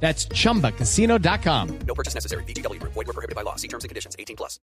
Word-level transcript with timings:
That's 0.00 0.28
chumbacasino.com. 0.28 1.68
No 1.86 1.94
purchase 1.94 2.14
necessary. 2.14 2.44
BGW. 2.44 2.80
Void 2.82 2.94
were 2.94 3.12
prohibited 3.12 3.34
by 3.34 3.42
law. 3.42 3.56
See 3.56 3.68
terms 3.68 3.84
and 3.84 3.88
conditions. 3.88 4.14
18 4.18 4.36
plus. 4.36 4.60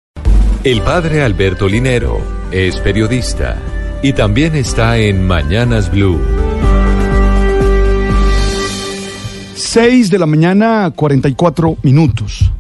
El 0.64 0.80
padre 0.82 1.22
Alberto 1.22 1.66
Linero 1.66 2.20
es 2.52 2.78
periodista 2.78 3.56
y 4.00 4.12
también 4.12 4.54
está 4.54 4.96
en 4.96 5.26
Mañanas 5.26 5.90
Blue. 5.90 6.20
6 9.56 10.10
de 10.10 10.18
la 10.18 10.26
mañana, 10.26 10.92
44 10.94 11.78
minutos. 11.82 12.50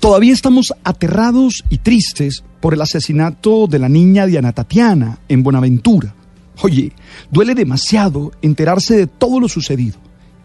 Todavía 0.00 0.32
estamos 0.32 0.72
aterrados 0.84 1.62
y 1.70 1.78
tristes 1.78 2.42
por 2.60 2.74
el 2.74 2.80
asesinato 2.80 3.66
de 3.66 3.78
la 3.78 3.88
niña 3.88 4.26
Diana 4.26 4.52
Tatiana 4.52 5.18
en 5.28 5.42
Buenaventura. 5.42 6.14
Oye, 6.62 6.92
duele 7.30 7.54
demasiado 7.54 8.32
enterarse 8.42 8.96
de 8.96 9.06
todo 9.06 9.38
lo 9.38 9.48
sucedido. 9.48 9.98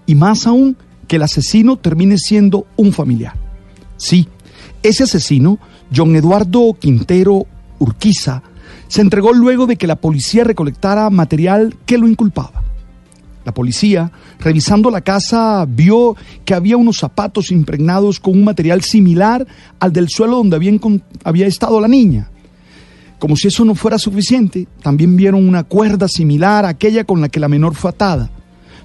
Y 0.06 0.16
más 0.16 0.46
aún 0.46 0.78
que 1.12 1.18
el 1.18 1.24
asesino 1.24 1.76
termine 1.76 2.18
siendo 2.18 2.68
un 2.78 2.94
familiar. 2.94 3.34
Sí, 3.98 4.30
ese 4.82 5.04
asesino, 5.04 5.60
John 5.94 6.16
Eduardo 6.16 6.74
Quintero 6.80 7.48
Urquiza, 7.80 8.44
se 8.88 9.02
entregó 9.02 9.34
luego 9.34 9.68
de 9.68 9.76
que 9.76 9.88
la 9.88 9.98
policía 9.98 10.46
recolectara 10.46 11.10
material 11.10 11.76
que 11.86 11.98
lo 11.98 12.08
inculpaba. 12.08 12.64
La 13.44 13.54
policía, 13.54 14.10
revisando 14.40 14.90
la 14.90 15.02
casa, 15.02 15.66
vio 15.68 16.16
que 16.46 16.54
había 16.54 16.78
unos 16.78 17.00
zapatos 17.00 17.52
impregnados 17.52 18.22
con 18.22 18.38
un 18.38 18.46
material 18.46 18.82
similar 18.82 19.46
al 19.82 19.92
del 19.92 20.08
suelo 20.08 20.38
donde 20.38 20.56
había, 20.56 20.72
había 21.26 21.46
estado 21.46 21.82
la 21.82 21.90
niña. 21.90 22.30
Como 23.20 23.36
si 23.36 23.50
eso 23.50 23.66
no 23.66 23.76
fuera 23.76 23.98
suficiente, 23.98 24.66
también 24.82 25.18
vieron 25.18 25.46
una 25.46 25.66
cuerda 25.66 26.08
similar 26.08 26.64
a 26.64 26.70
aquella 26.70 27.04
con 27.04 27.20
la 27.20 27.28
que 27.28 27.42
la 27.42 27.50
menor 27.50 27.76
fue 27.76 27.90
atada. 27.90 28.30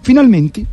Finalmente, 0.03 0.67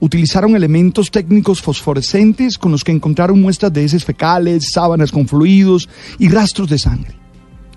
utilizaron 0.00 0.56
elementos 0.56 1.10
técnicos 1.10 1.62
fosforescentes 1.62 2.58
con 2.58 2.72
los 2.72 2.82
que 2.82 2.92
encontraron 2.92 3.40
muestras 3.40 3.72
de 3.72 3.84
heces 3.84 4.04
fecales, 4.04 4.72
sábanas 4.72 5.12
con 5.12 5.28
fluidos 5.28 5.88
y 6.18 6.28
rastros 6.28 6.68
de 6.68 6.78
sangre. 6.78 7.14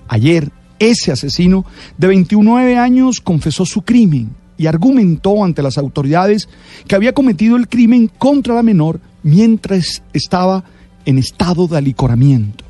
Ayer, 0.07 0.51
ese 0.79 1.11
asesino 1.11 1.66
de 1.97 2.07
29 2.07 2.77
años 2.77 3.21
confesó 3.21 3.66
su 3.66 3.83
crimen 3.83 4.31
y 4.57 4.67
argumentó 4.67 5.44
ante 5.44 5.61
las 5.61 5.77
autoridades 5.77 6.47
que 6.88 6.95
había 6.95 7.13
cometido 7.13 7.57
el 7.57 7.67
crimen 7.67 8.09
contra 8.17 8.55
la 8.55 8.63
menor 8.63 8.99
mientras 9.23 10.03
estaba 10.13 10.63
en 11.05 11.17
estado 11.17 11.67
de 11.67 11.77
alicoramiento. 11.77 12.63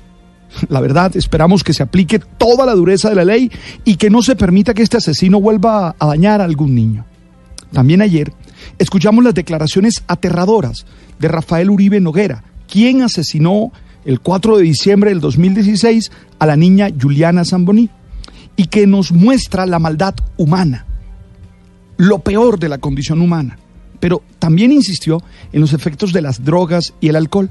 La 0.68 0.80
verdad, 0.80 1.16
esperamos 1.16 1.62
que 1.62 1.74
se 1.74 1.82
aplique 1.82 2.18
toda 2.18 2.66
la 2.66 2.74
dureza 2.74 3.08
de 3.08 3.14
la 3.14 3.24
ley 3.24 3.50
y 3.84 3.96
que 3.96 4.10
no 4.10 4.22
se 4.22 4.36
permita 4.36 4.74
que 4.74 4.82
este 4.82 4.96
asesino 4.96 5.40
vuelva 5.40 5.94
a 5.98 6.06
dañar 6.06 6.40
a 6.40 6.44
algún 6.44 6.74
niño. 6.74 7.04
También 7.72 8.00
ayer 8.00 8.32
escuchamos 8.78 9.24
las 9.24 9.34
declaraciones 9.34 10.02
aterradoras 10.06 10.86
de 11.18 11.28
Rafael 11.28 11.70
Uribe 11.70 12.00
Noguera, 12.00 12.44
quien 12.70 13.02
asesinó 13.02 13.72
el 14.04 14.20
4 14.20 14.58
de 14.58 14.62
diciembre 14.62 15.10
del 15.10 15.20
2016 15.20 16.10
a 16.38 16.46
la 16.46 16.56
niña 16.56 16.88
Juliana 17.00 17.44
Zamboní 17.44 17.90
y 18.56 18.66
que 18.66 18.86
nos 18.86 19.12
muestra 19.12 19.66
la 19.66 19.78
maldad 19.78 20.14
humana, 20.36 20.86
lo 21.96 22.20
peor 22.20 22.58
de 22.58 22.68
la 22.68 22.78
condición 22.78 23.20
humana, 23.20 23.58
pero 24.00 24.22
también 24.38 24.72
insistió 24.72 25.22
en 25.52 25.60
los 25.60 25.72
efectos 25.72 26.12
de 26.12 26.22
las 26.22 26.44
drogas 26.44 26.94
y 27.00 27.08
el 27.08 27.16
alcohol. 27.16 27.50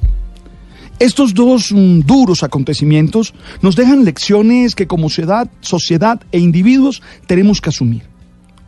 Estos 0.99 1.33
dos 1.33 1.71
mm, 1.71 2.01
duros 2.01 2.43
acontecimientos 2.43 3.33
nos 3.61 3.75
dejan 3.75 4.03
lecciones 4.03 4.73
que 4.73 4.87
como 4.87 5.09
sociedad, 5.09 5.49
sociedad 5.61 6.21
e 6.31 6.39
individuos 6.39 7.03
tenemos 7.27 7.61
que 7.61 7.69
asumir. 7.69 8.03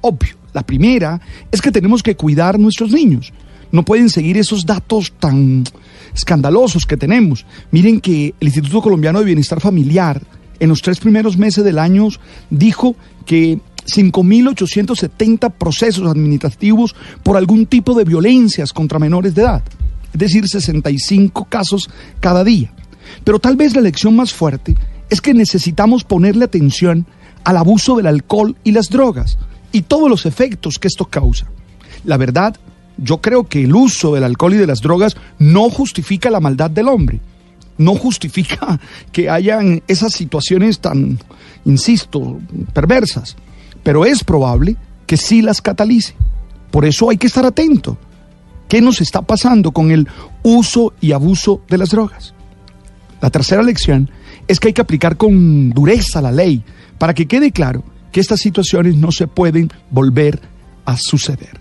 Obvio, 0.01 0.35
la 0.53 0.63
primera 0.63 1.19
es 1.51 1.61
que 1.61 1.71
tenemos 1.71 2.03
que 2.03 2.15
cuidar 2.15 2.59
nuestros 2.59 2.91
niños. 2.91 3.31
No 3.71 3.83
pueden 3.83 4.09
seguir 4.09 4.37
esos 4.37 4.65
datos 4.65 5.13
tan 5.19 5.63
escandalosos 6.13 6.85
que 6.85 6.97
tenemos. 6.97 7.45
Miren 7.71 8.01
que 8.01 8.33
el 8.39 8.47
Instituto 8.47 8.81
Colombiano 8.81 9.19
de 9.19 9.25
Bienestar 9.25 9.61
Familiar 9.61 10.21
en 10.59 10.69
los 10.69 10.81
tres 10.81 10.99
primeros 10.99 11.37
meses 11.37 11.63
del 11.63 11.79
año 11.79 12.07
dijo 12.49 12.95
que 13.25 13.59
5.870 13.85 15.51
procesos 15.51 16.07
administrativos 16.07 16.95
por 17.23 17.37
algún 17.37 17.65
tipo 17.65 17.93
de 17.93 18.03
violencias 18.03 18.73
contra 18.73 18.99
menores 18.99 19.35
de 19.35 19.41
edad, 19.41 19.63
es 20.13 20.19
decir, 20.19 20.47
65 20.47 21.45
casos 21.45 21.89
cada 22.19 22.43
día. 22.43 22.73
Pero 23.23 23.39
tal 23.39 23.55
vez 23.55 23.75
la 23.75 23.81
lección 23.81 24.15
más 24.15 24.33
fuerte 24.33 24.75
es 25.09 25.21
que 25.21 25.33
necesitamos 25.33 26.03
ponerle 26.03 26.45
atención 26.45 27.07
al 27.43 27.57
abuso 27.57 27.97
del 27.97 28.07
alcohol 28.07 28.55
y 28.63 28.71
las 28.71 28.89
drogas 28.89 29.37
y 29.71 29.83
todos 29.83 30.09
los 30.09 30.25
efectos 30.25 30.79
que 30.79 30.87
esto 30.87 31.05
causa. 31.05 31.47
La 32.03 32.17
verdad, 32.17 32.55
yo 32.97 33.19
creo 33.19 33.47
que 33.47 33.63
el 33.63 33.75
uso 33.75 34.13
del 34.13 34.23
alcohol 34.23 34.53
y 34.53 34.57
de 34.57 34.67
las 34.67 34.81
drogas 34.81 35.15
no 35.37 35.69
justifica 35.69 36.29
la 36.29 36.39
maldad 36.39 36.69
del 36.69 36.87
hombre, 36.87 37.19
no 37.77 37.95
justifica 37.95 38.79
que 39.11 39.29
hayan 39.29 39.83
esas 39.87 40.13
situaciones 40.13 40.79
tan, 40.79 41.19
insisto, 41.65 42.39
perversas, 42.73 43.35
pero 43.83 44.05
es 44.05 44.23
probable 44.23 44.75
que 45.05 45.17
sí 45.17 45.41
las 45.41 45.61
catalice. 45.61 46.15
Por 46.71 46.85
eso 46.85 47.09
hay 47.09 47.17
que 47.17 47.27
estar 47.27 47.45
atento. 47.45 47.97
¿Qué 48.67 48.81
nos 48.81 49.01
está 49.01 49.23
pasando 49.23 49.71
con 49.71 49.89
el 49.89 50.07
uso 50.43 50.93
y 51.01 51.11
abuso 51.11 51.61
de 51.67 51.79
las 51.79 51.89
drogas? 51.89 52.35
La 53.19 53.31
tercera 53.31 53.63
lección 53.63 54.11
es 54.47 54.59
que 54.59 54.67
hay 54.67 54.73
que 54.73 54.81
aplicar 54.81 55.17
con 55.17 55.71
dureza 55.71 56.21
la 56.21 56.31
ley 56.31 56.63
para 56.99 57.15
que 57.15 57.27
quede 57.27 57.51
claro 57.51 57.83
que 58.11 58.19
estas 58.19 58.39
situaciones 58.39 58.95
no 58.95 59.11
se 59.11 59.27
pueden 59.27 59.71
volver 59.89 60.41
a 60.85 60.97
suceder. 60.97 61.59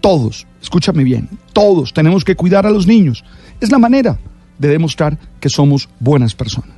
Todos, 0.00 0.46
escúchame 0.62 1.04
bien, 1.04 1.28
todos 1.52 1.92
tenemos 1.92 2.24
que 2.24 2.36
cuidar 2.36 2.66
a 2.66 2.70
los 2.70 2.86
niños. 2.86 3.24
Es 3.60 3.70
la 3.70 3.78
manera 3.78 4.18
de 4.58 4.68
demostrar 4.68 5.18
que 5.40 5.48
somos 5.48 5.88
buenas 5.98 6.34
personas. 6.34 6.77